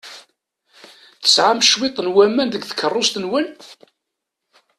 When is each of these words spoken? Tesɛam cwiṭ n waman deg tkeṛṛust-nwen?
Tesɛam 1.23 1.59
cwiṭ 1.69 1.95
n 2.01 2.07
waman 2.13 2.49
deg 2.51 2.63
tkeṛṛust-nwen? 2.65 3.47